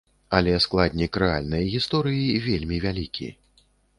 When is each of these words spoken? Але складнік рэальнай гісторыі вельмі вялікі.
Але 0.37 0.53
складнік 0.65 1.19
рэальнай 1.25 1.63
гісторыі 1.75 2.25
вельмі 2.47 2.81
вялікі. 2.87 3.29